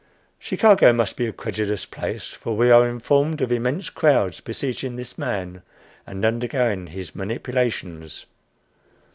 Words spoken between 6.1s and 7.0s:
undergoing